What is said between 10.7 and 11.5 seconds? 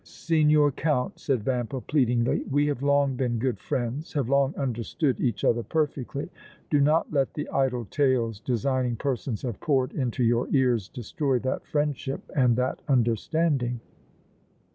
destroy